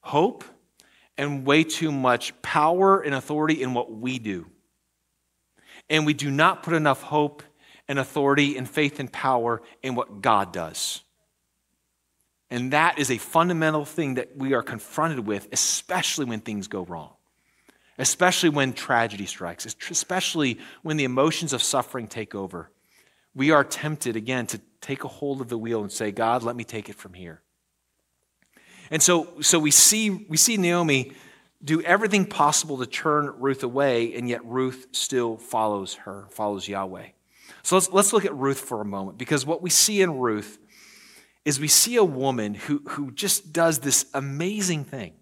[0.00, 0.44] hope
[1.16, 4.46] and way too much power and authority in what we do.
[5.88, 7.42] And we do not put enough hope
[7.90, 11.00] and authority and faith and power in what God does.
[12.48, 16.85] And that is a fundamental thing that we are confronted with, especially when things go
[16.85, 17.11] wrong,
[17.98, 22.70] especially when tragedy strikes, especially when the emotions of suffering take over.
[23.35, 26.55] We are tempted, again, to take a hold of the wheel and say, God, let
[26.55, 27.42] me take it from here.
[28.92, 31.11] And so, so we, see, we see Naomi
[31.62, 37.09] do everything possible to turn Ruth away, and yet Ruth still follows her, follows Yahweh.
[37.62, 40.58] So let's, let's look at Ruth for a moment because what we see in Ruth
[41.44, 45.14] is we see a woman who, who just does this amazing thing.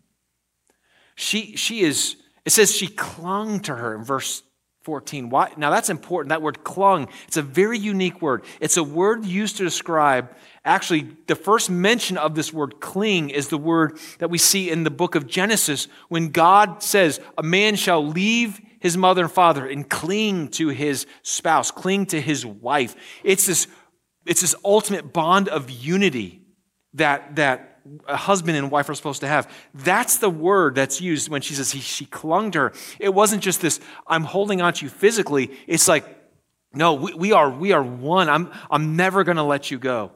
[1.14, 4.42] She, she is, it says she clung to her in verse
[4.82, 5.28] 14.
[5.28, 5.52] Why?
[5.56, 6.30] Now that's important.
[6.30, 8.44] That word clung, it's a very unique word.
[8.60, 13.48] It's a word used to describe, actually, the first mention of this word cling is
[13.48, 17.76] the word that we see in the book of Genesis when God says, A man
[17.76, 22.94] shall leave his mother and father and cling to his spouse, cling to his wife.
[23.24, 23.66] It's this,
[24.26, 26.42] it's this ultimate bond of unity
[26.94, 29.50] that, that a husband and wife are supposed to have.
[29.74, 32.72] That's the word that's used when she says he, she clung to her.
[32.98, 35.50] It wasn't just this, I'm holding on to you physically.
[35.66, 36.04] It's like,
[36.72, 38.28] no, we, we are, we are one.
[38.28, 40.12] I'm, I'm never going to let you go.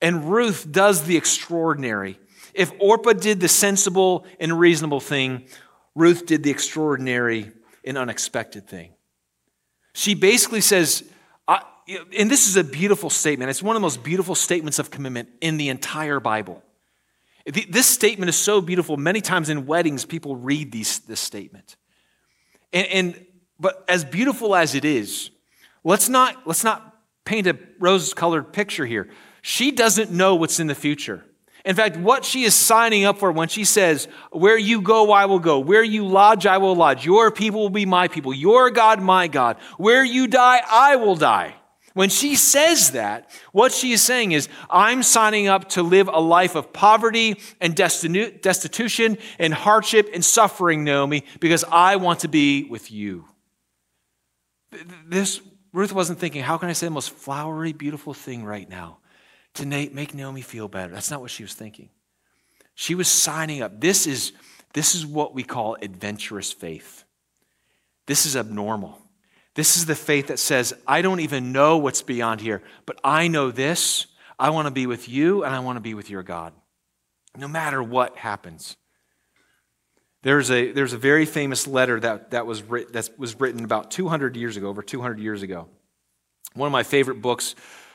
[0.00, 2.18] And Ruth does the extraordinary.
[2.54, 5.46] If Orpah did the sensible and reasonable thing,
[5.94, 7.52] Ruth did the extraordinary
[7.86, 8.94] and unexpected thing.
[9.92, 11.04] She basically says,
[12.16, 13.50] and this is a beautiful statement.
[13.50, 16.62] It's one of the most beautiful statements of commitment in the entire Bible.
[17.44, 18.96] This statement is so beautiful.
[18.96, 21.76] Many times in weddings, people read these, this statement.
[22.72, 23.26] And, and
[23.60, 25.30] but as beautiful as it is,
[25.84, 29.10] let's not, let's not paint a rose-colored picture here.
[29.42, 31.22] She doesn't know what's in the future.
[31.64, 35.24] In fact, what she is signing up for when she says, Where you go, I
[35.24, 35.58] will go.
[35.58, 37.06] Where you lodge, I will lodge.
[37.06, 38.34] Your people will be my people.
[38.34, 39.56] Your God, my God.
[39.78, 41.54] Where you die, I will die.
[41.94, 46.20] When she says that, what she is saying is, I'm signing up to live a
[46.20, 52.64] life of poverty and destitution and hardship and suffering, Naomi, because I want to be
[52.64, 53.26] with you.
[55.06, 55.40] This,
[55.72, 58.98] Ruth wasn't thinking, how can I say the most flowery, beautiful thing right now
[59.54, 60.92] to make Naomi feel better?
[60.92, 61.90] That's not what she was thinking.
[62.74, 63.80] She was signing up.
[63.80, 64.32] This is,
[64.72, 67.04] this is what we call adventurous faith.
[68.06, 69.00] This is abnormal.
[69.54, 73.28] This is the faith that says, I don't even know what's beyond here, but I
[73.28, 74.06] know this.
[74.38, 76.52] I want to be with you and I want to be with your God,
[77.36, 78.76] no matter what happens.
[80.22, 83.92] There's a, there's a very famous letter that, that, was writ, that was written about
[83.92, 85.68] 200 years ago, over 200 years ago.
[86.54, 87.54] One of my favorite books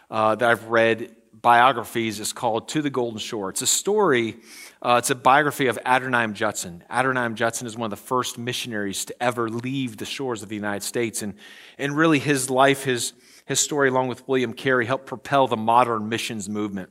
[0.09, 3.49] uh, that I've read, biographies, is called To the Golden Shore.
[3.49, 4.37] It's a story
[4.81, 6.85] uh, it's a biography of Adoniram Judson.
[6.89, 10.55] Adoniram Judson is one of the first missionaries to ever leave the shores of the
[10.55, 11.21] United States.
[11.21, 11.33] And,
[11.77, 13.11] and really, his life, his,
[13.45, 16.89] his story, along with William Carey, helped propel the modern missions movement.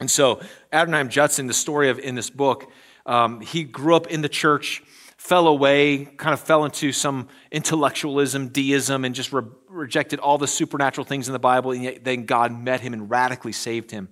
[0.00, 2.70] And so, Adoniram Judson, the story of in this book,
[3.06, 4.82] um, he grew up in the church,
[5.18, 10.46] fell away, kind of fell into some intellectualism, deism, and just re- rejected all the
[10.46, 11.72] supernatural things in the Bible.
[11.72, 14.08] And yet, then God met him and radically saved him.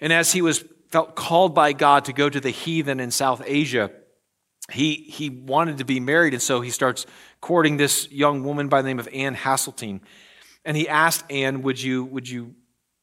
[0.00, 3.42] And as he was felt called by God to go to the heathen in South
[3.46, 3.90] Asia.
[4.70, 7.06] He, he wanted to be married, and so he starts
[7.40, 10.00] courting this young woman by the name of Anne Hasseltine.
[10.64, 12.54] And he asked Anne, Would you, would you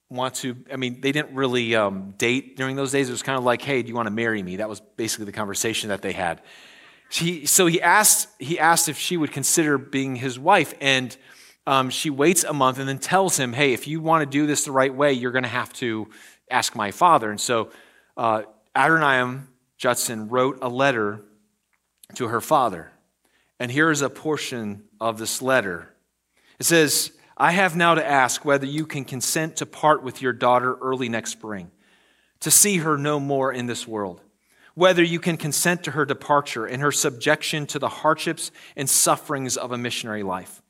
[0.10, 0.56] want to?
[0.72, 3.10] I mean, they didn't really um, date during those days.
[3.10, 4.58] It was kind of like, Hey, do you want to marry me?
[4.58, 6.42] That was basically the conversation that they had.
[7.10, 11.16] She, so he asked, he asked if she would consider being his wife, and
[11.66, 14.48] um, she waits a month and then tells him, Hey, if you want to do
[14.48, 16.08] this the right way, you're going to have to
[16.50, 17.30] ask my father.
[17.30, 17.70] And so
[18.16, 18.44] uh,
[18.76, 21.22] Adoniram Judson wrote a letter
[22.16, 22.92] to her father.
[23.60, 25.94] And here is a portion of this letter.
[26.60, 30.34] It says, I have now to ask whether you can consent to part with your
[30.34, 31.72] daughter early next spring,
[32.42, 34.22] to see her no more in this world.
[34.76, 39.58] Whether you can consent to her departure and her subjection to the hardships and sufferings
[39.58, 40.62] of a missionary life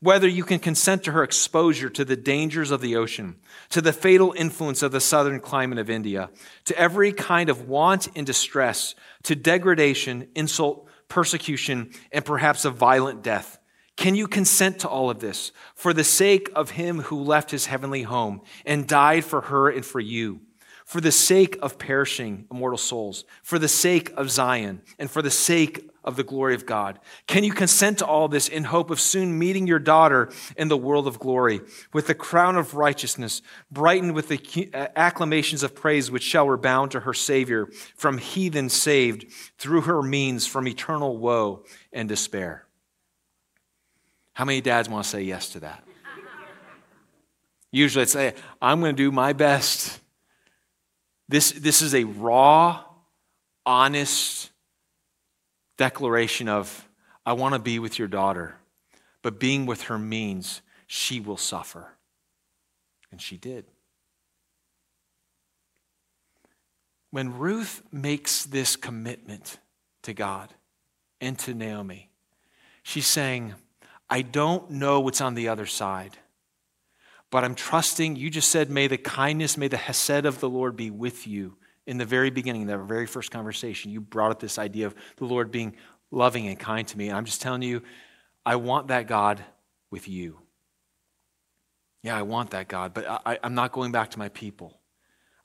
[0.00, 3.36] whether you can consent to her exposure to the dangers of the ocean,
[3.68, 6.30] to the fatal influence of the southern climate of India,
[6.64, 13.22] to every kind of want and distress, to degradation, insult, persecution, and perhaps a violent
[13.22, 13.58] death.
[13.96, 17.66] Can you consent to all of this for the sake of him who left his
[17.66, 20.40] heavenly home and died for her and for you?
[20.90, 25.30] For the sake of perishing immortal souls, for the sake of Zion, and for the
[25.30, 26.98] sake of the glory of God?
[27.28, 30.76] Can you consent to all this in hope of soon meeting your daughter in the
[30.76, 31.60] world of glory
[31.92, 36.98] with the crown of righteousness, brightened with the acclamations of praise which shall rebound to
[36.98, 42.66] her Savior, from heathen saved through her means from eternal woe and despair?
[44.32, 45.84] How many dads want to say yes to that?
[47.70, 50.00] Usually I'd say, I'm going to do my best.
[51.30, 52.82] This, this is a raw,
[53.64, 54.50] honest,
[55.78, 56.88] declaration of,
[57.24, 58.56] I want to be with your daughter,
[59.22, 61.92] but being with her means she will suffer.
[63.12, 63.64] And she did.
[67.12, 69.60] When Ruth makes this commitment
[70.02, 70.52] to God
[71.20, 72.10] and to Naomi,
[72.82, 73.54] she's saying,
[74.08, 76.16] I don't know what's on the other side,
[77.30, 78.16] but I'm trusting.
[78.16, 81.56] You just said, May the kindness, may the Hesed of the Lord be with you
[81.86, 85.24] in the very beginning, the very first conversation, you brought up this idea of the
[85.24, 85.74] Lord being
[86.12, 87.08] loving and kind to me.
[87.08, 87.82] And I'm just telling you,
[88.46, 89.42] I want that God
[89.90, 90.38] with you.
[92.02, 94.78] Yeah, I want that God, but I, I'm not going back to my people.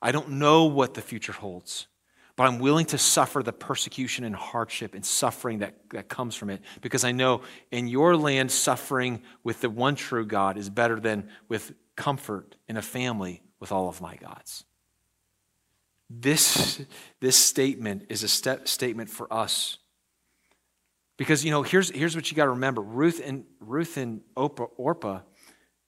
[0.00, 1.88] I don't know what the future holds,
[2.36, 6.50] but I'm willing to suffer the persecution and hardship and suffering that, that comes from
[6.50, 11.00] it because I know in your land, suffering with the one true God is better
[11.00, 14.64] than with comfort in a family with all of my gods.
[16.10, 16.82] This,
[17.20, 19.78] this statement is a step, statement for us.
[21.16, 24.68] Because, you know, here's, here's what you got to remember Ruth and, Ruth and Oprah,
[24.76, 25.20] Orpah,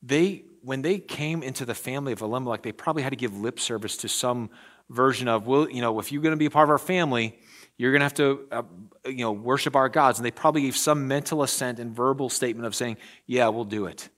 [0.03, 3.61] they, when they came into the family of Elimelech, they probably had to give lip
[3.61, 4.49] service to some
[4.91, 7.39] version of, well, you know, if you're going to be a part of our family,
[7.77, 8.63] you're going to have to, uh,
[9.07, 10.19] you know, worship our gods.
[10.19, 13.87] And they probably gave some mental assent and verbal statement of saying, yeah, we'll do
[13.87, 14.09] it.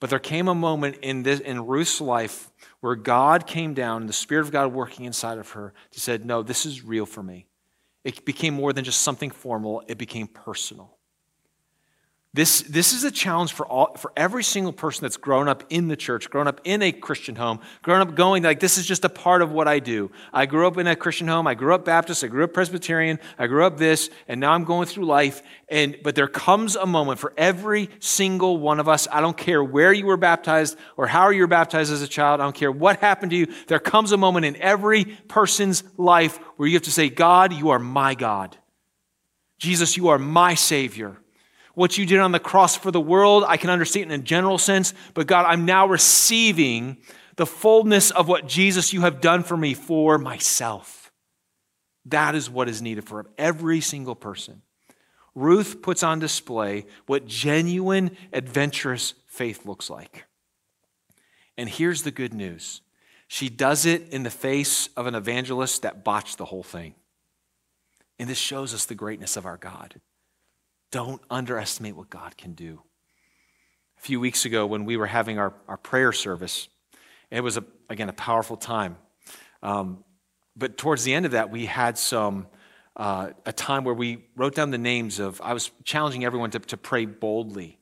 [0.00, 4.08] But there came a moment in, this, in Ruth's life where God came down, and
[4.08, 7.22] the Spirit of God working inside of her, to said, No, this is real for
[7.22, 7.46] me.
[8.02, 10.96] It became more than just something formal, it became personal.
[12.32, 15.88] This, this is a challenge for, all, for every single person that's grown up in
[15.88, 19.04] the church, grown up in a Christian home, grown up going like, this is just
[19.04, 20.12] a part of what I do.
[20.32, 21.48] I grew up in a Christian home.
[21.48, 22.22] I grew up Baptist.
[22.22, 23.18] I grew up Presbyterian.
[23.36, 25.42] I grew up this, and now I'm going through life.
[25.68, 29.08] And, but there comes a moment for every single one of us.
[29.10, 32.40] I don't care where you were baptized or how you were baptized as a child.
[32.40, 33.48] I don't care what happened to you.
[33.66, 37.70] There comes a moment in every person's life where you have to say, God, you
[37.70, 38.56] are my God.
[39.58, 41.20] Jesus, you are my Savior
[41.74, 44.58] what you did on the cross for the world, I can understand in a general
[44.58, 46.98] sense, but God, I'm now receiving
[47.36, 51.12] the fullness of what Jesus you have done for me for myself.
[52.06, 54.62] That is what is needed for every single person.
[55.34, 60.24] Ruth puts on display what genuine, adventurous faith looks like.
[61.56, 62.82] And here's the good news
[63.28, 66.94] she does it in the face of an evangelist that botched the whole thing.
[68.18, 70.00] And this shows us the greatness of our God.
[70.90, 72.82] Don't underestimate what God can do.
[73.98, 76.68] A few weeks ago, when we were having our, our prayer service,
[77.30, 78.96] it was, a, again, a powerful time.
[79.62, 80.04] Um,
[80.56, 82.46] but towards the end of that, we had some,
[82.96, 86.58] uh, a time where we wrote down the names of, I was challenging everyone to,
[86.58, 87.78] to pray boldly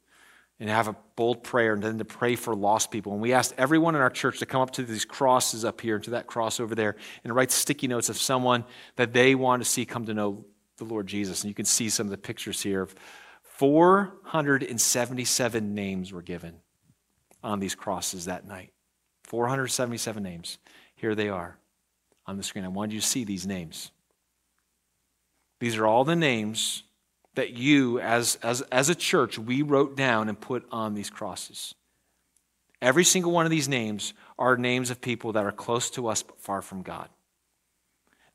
[0.61, 3.13] and have a bold prayer and then to pray for lost people.
[3.13, 5.99] And we asked everyone in our church to come up to these crosses up here,
[6.01, 8.65] to that cross over there, and write sticky notes of someone
[8.97, 10.45] that they want to see come to know
[10.79, 11.43] the Lord Jesus.
[11.43, 12.95] And you can see some of the pictures here of
[13.43, 16.55] 477 names were given
[17.43, 18.72] on these crosses that night.
[19.24, 20.59] 477 names.
[20.95, 21.59] Here they are
[22.26, 22.64] on the screen.
[22.64, 23.91] I wanted you to see these names.
[25.61, 26.85] These are all the names
[27.35, 31.74] that you, as, as, as a church, we wrote down and put on these crosses.
[32.81, 36.22] Every single one of these names are names of people that are close to us
[36.22, 37.09] but far from God.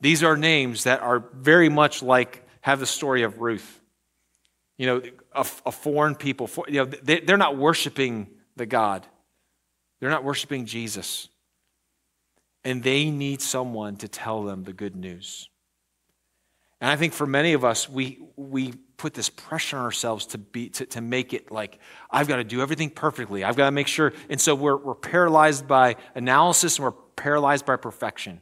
[0.04, 3.82] These are names that are very much like, have the story of Ruth.
[4.78, 5.01] You know,
[5.34, 6.45] a, a foreign people.
[6.45, 8.28] For, you know, they, they're not worshiping
[8.58, 9.08] the God,
[9.99, 11.30] they're not worshiping Jesus.
[12.66, 15.49] And they need someone to tell them the good news.
[16.82, 20.38] And I think for many of us, we, we put this pressure on ourselves to,
[20.38, 21.80] be, to, to make it like,
[22.12, 23.45] I've got to do everything perfectly.
[23.45, 24.12] I've got to make sure.
[24.30, 28.41] And so we're, we're paralyzed by analysis and we're paralyzed by perfection.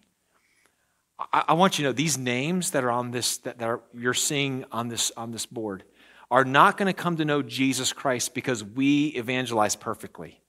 [1.34, 4.14] I, want you to know these names that are on this, that, that are, you're
[4.14, 5.84] seeing on this, on this board,
[6.30, 10.40] are not going to come to know Jesus Christ because we evangelize perfectly.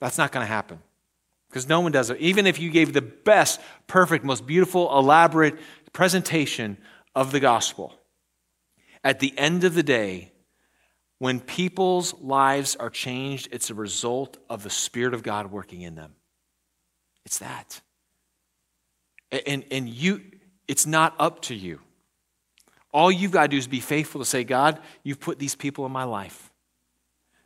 [0.00, 0.80] That's not going to happen.
[1.48, 2.18] Because no one does it.
[2.18, 5.58] Even if you gave the best, perfect, most beautiful, elaborate
[5.92, 6.78] presentation
[7.14, 7.94] of the gospel,
[9.04, 10.32] at the end of the day,
[11.18, 15.94] when people's lives are changed, it's a result of the Spirit of God working in
[15.94, 16.14] them.
[17.24, 17.80] It's that.
[19.46, 20.20] And, and you,
[20.68, 21.80] it's not up to you.
[22.92, 25.86] All you've got to do is be faithful to say, God, you've put these people
[25.86, 26.50] in my life.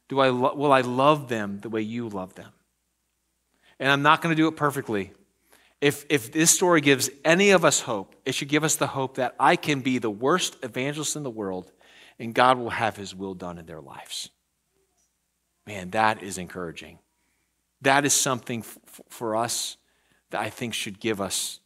[0.08, 2.52] Do I lo- will I love them the way you love them?
[3.78, 5.12] And I'm not going to do it perfectly.
[5.80, 9.16] If, if this story gives any of us hope, it should give us the hope
[9.16, 11.70] that I can be the worst evangelist in the world
[12.18, 14.30] and God will have his will done in their lives.
[15.66, 16.98] Man, that is encouraging.
[17.82, 19.76] That is something f- for us
[20.30, 21.60] that I think should give us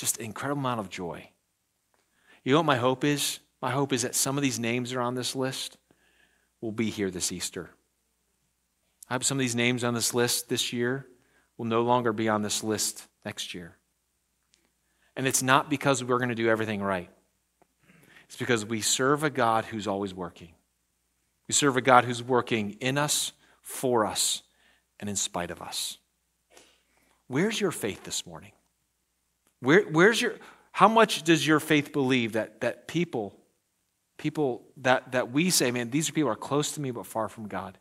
[0.00, 1.28] just an incredible amount of joy.
[2.42, 3.40] You know what my hope is?
[3.60, 5.76] My hope is that some of these names that are on this list
[6.60, 7.70] will be here this Easter.
[9.08, 11.06] I hope some of these names on this list this year
[11.58, 13.76] will no longer be on this list next year.
[15.16, 17.10] And it's not because we're going to do everything right.
[18.24, 20.54] It's because we serve a God who's always working.
[21.48, 24.42] We serve a God who's working in us, for us,
[24.98, 25.98] and in spite of us.
[27.26, 28.52] Where's your faith this morning?
[29.60, 30.36] Where, where's your,
[30.72, 33.34] how much does your faith believe that, that people,
[34.18, 37.28] people that, that we say, man, these are people are close to me but far
[37.28, 37.78] from God.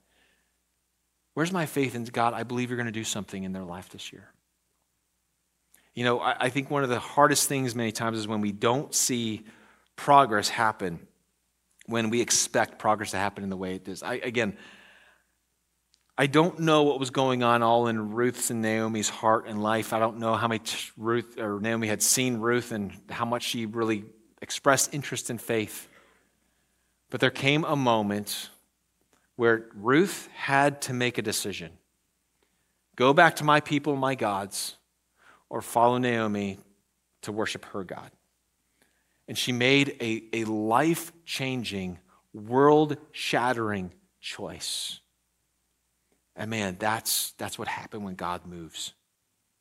[1.34, 2.34] Where's my faith in God?
[2.34, 4.30] I believe you're going to do something in their life this year.
[5.94, 8.52] You know, I, I think one of the hardest things many times is when we
[8.52, 9.46] don't see
[9.96, 11.00] progress happen,
[11.86, 14.04] when we expect progress to happen in the way it does.
[14.04, 14.58] I, again,
[16.20, 19.94] I don't know what was going on all in Ruth's and Naomi's heart and life.
[19.94, 23.66] I don't know how much Ruth or Naomi had seen Ruth and how much she
[23.66, 24.04] really
[24.42, 25.88] expressed interest in faith.
[27.10, 28.50] But there came a moment
[29.38, 31.72] where Ruth had to make a decision
[32.98, 34.76] go back to my people, my gods,
[35.50, 36.60] or follow Naomi
[37.22, 38.12] to worship her God.
[39.30, 41.98] And she made a, a life changing,
[42.34, 45.00] world shattering choice.
[46.40, 48.94] And man, that's, that's what happened when God moves.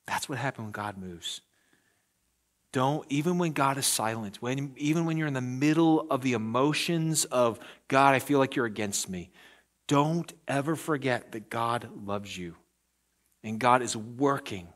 [0.07, 1.41] That's what happened when God moves.
[2.71, 6.35] Don't, even when God is silent, when, even when you're in the middle of the
[6.35, 7.59] emotions of,
[7.89, 9.31] God, I feel like you're against me,
[9.89, 12.55] don't ever forget that God loves you
[13.43, 14.69] and God is working.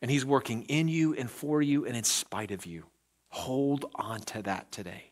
[0.00, 2.84] And He's working in you and for you and in spite of you.
[3.30, 5.10] Hold on to that today.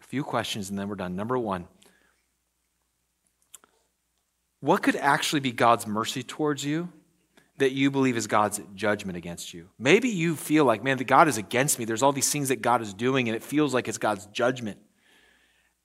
[0.00, 1.14] A few questions and then we're done.
[1.14, 1.68] Number one
[4.62, 6.88] What could actually be God's mercy towards you?
[7.58, 9.68] that you believe is God's judgment against you.
[9.78, 11.84] Maybe you feel like, man, that God is against me.
[11.84, 14.78] There's all these things that God is doing, and it feels like it's God's judgment.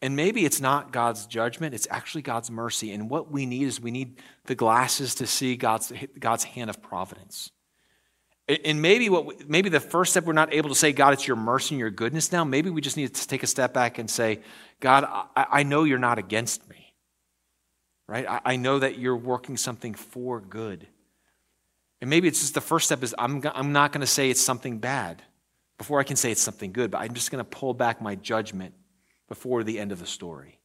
[0.02, 2.92] And maybe it's not God's judgment, it's actually God's mercy.
[2.94, 6.82] And what we need is we need the glasses to see God's, God's hand of
[6.82, 7.52] providence.
[8.48, 11.36] And maybe what maybe the first step we're not able to say, God, it's your
[11.36, 12.46] mercy and your goodness now.
[12.46, 14.40] Maybe we just need to take a step back and say,
[14.80, 15.04] God,
[15.36, 16.77] I, I know you're not against me.
[18.08, 18.28] Right?
[18.28, 20.88] I, I know that you're working something for good.
[22.00, 24.42] And maybe it's just the first step is I'm, I'm not going to say it's
[24.42, 25.22] something bad
[25.78, 28.16] before I can say it's something good, but I'm just going to pull back my
[28.16, 28.74] judgment
[29.28, 30.60] before the end of the story.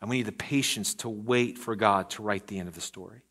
[0.00, 2.80] And we need the patience to wait for God to write the end of the
[2.80, 3.22] story.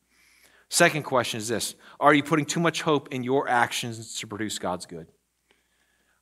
[0.70, 4.58] Second question is this Are you putting too much hope in your actions to produce
[4.58, 5.08] God's good?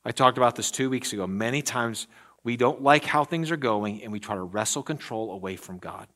[0.04, 1.26] I talked about this two weeks ago.
[1.26, 2.06] Many times
[2.42, 5.78] we don't like how things are going and we try to wrestle control away from
[5.78, 6.08] God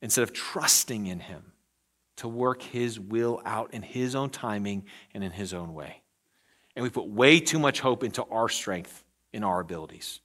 [0.00, 1.52] instead of trusting in Him
[2.16, 4.84] to work His will out in His own timing
[5.14, 6.02] and in His own way.
[6.76, 10.20] And we put way too much hope into our strength, in our abilities.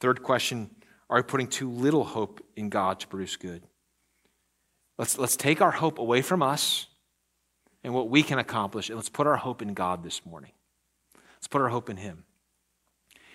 [0.00, 0.70] Third question
[1.10, 3.62] Are we putting too little hope in God to produce good?
[4.98, 6.86] Let's, let's take our hope away from us
[7.82, 10.52] and what we can accomplish, and let's put our hope in God this morning.
[11.36, 12.24] Let's put our hope in Him.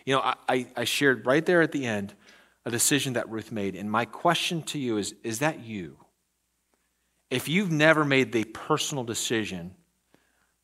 [0.05, 2.15] You know, I, I shared right there at the end
[2.65, 5.97] a decision that Ruth made, and my question to you is Is that you?
[7.29, 9.75] if you've never made the personal decision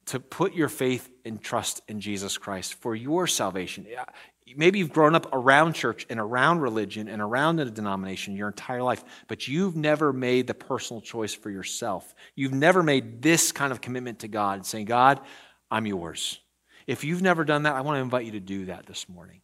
[0.06, 3.88] to put your faith and trust in Jesus Christ for your salvation,
[4.56, 8.84] maybe you've grown up around church and around religion and around a denomination your entire
[8.84, 12.14] life, but you've never made the personal choice for yourself.
[12.36, 15.22] You've never made this kind of commitment to God, saying, God,
[15.72, 16.40] I'm yours.
[16.86, 19.42] If you've never done that, I want to invite you to do that this morning.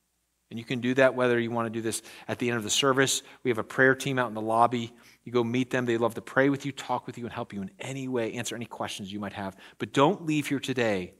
[0.52, 2.64] And you can do that whether you want to do this at the end of
[2.64, 3.24] the service.
[3.44, 4.94] We have a prayer team out in the lobby.
[5.24, 5.86] You go meet them.
[5.86, 8.34] They love to pray with you, talk with you, and help you in any way,
[8.34, 9.56] answer any questions you might have.
[9.80, 11.14] But don't leave here today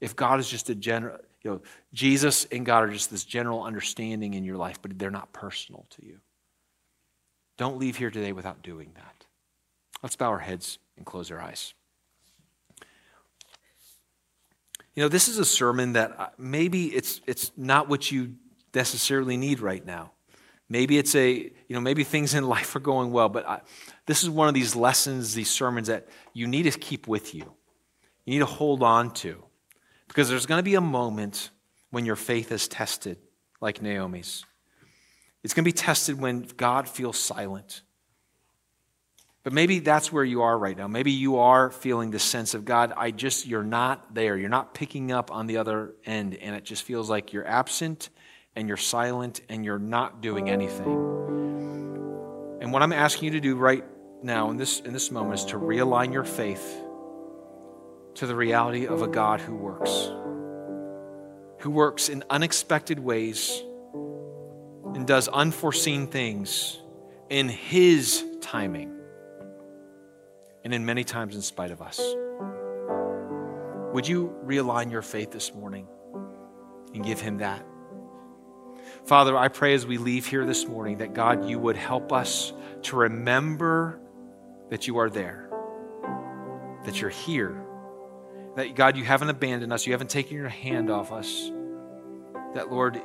[0.00, 1.62] if God is just a general, you know,
[1.94, 5.86] Jesus and God are just this general understanding in your life, but they're not personal
[5.90, 6.18] to you.
[7.56, 9.24] Don't leave here today without doing that.
[10.02, 11.72] Let's bow our heads and close our eyes.
[14.94, 18.34] You know, this is a sermon that uh, maybe it's, it's not what you
[18.76, 20.12] necessarily need right now.
[20.68, 23.60] Maybe it's a, you know, maybe things in life are going well, but I,
[24.06, 27.52] this is one of these lessons, these sermons that you need to keep with you.
[28.24, 29.42] You need to hold on to.
[30.06, 31.50] Because there's going to be a moment
[31.90, 33.18] when your faith is tested,
[33.60, 34.44] like Naomi's.
[35.42, 37.82] It's going to be tested when God feels silent.
[39.42, 40.88] But maybe that's where you are right now.
[40.88, 44.36] Maybe you are feeling the sense of God, I just, you're not there.
[44.36, 48.08] You're not picking up on the other end, and it just feels like you're absent
[48.56, 51.14] and you're silent and you're not doing anything.
[52.60, 53.84] And what I'm asking you to do right
[54.22, 56.82] now in this, in this moment is to realign your faith
[58.14, 60.10] to the reality of a God who works,
[61.58, 63.62] who works in unexpected ways
[64.94, 66.78] and does unforeseen things
[67.28, 68.98] in His timing
[70.64, 72.00] and in many times in spite of us.
[73.92, 75.86] Would you realign your faith this morning
[76.94, 77.64] and give Him that?
[79.06, 82.52] Father, I pray as we leave here this morning that God, you would help us
[82.82, 84.00] to remember
[84.68, 85.48] that you are there,
[86.84, 87.64] that you're here,
[88.56, 91.52] that God, you haven't abandoned us, you haven't taken your hand off us,
[92.54, 93.00] that Lord,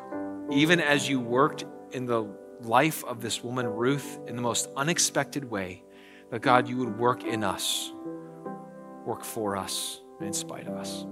[0.52, 2.26] even as you worked in the
[2.62, 5.84] life of this woman, Ruth, in the most unexpected way,
[6.32, 7.92] that God, you would work in us,
[9.06, 11.06] work for us, in spite of us.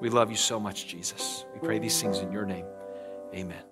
[0.00, 1.44] We love you so much, Jesus.
[1.54, 2.66] We pray these things in your name.
[3.34, 3.70] Amen.